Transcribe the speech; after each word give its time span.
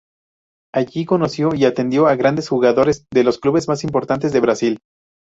Allí 0.73 1.05
conoció 1.05 1.53
y 1.53 1.65
atendió 1.65 2.07
a 2.07 2.15
grandes 2.15 2.49
jugadores 2.49 3.05
de 3.13 3.23
los 3.23 3.37
clubes 3.37 3.67
más 3.67 3.83
importantes 3.83 4.33
de 4.33 4.39
Brasil. 4.39 4.79